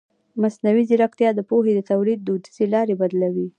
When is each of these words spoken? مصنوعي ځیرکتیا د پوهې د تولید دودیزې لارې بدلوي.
مصنوعي 0.41 0.83
ځیرکتیا 0.89 1.29
د 1.35 1.39
پوهې 1.49 1.71
د 1.75 1.81
تولید 1.91 2.19
دودیزې 2.21 2.65
لارې 2.73 2.95
بدلوي. 3.01 3.47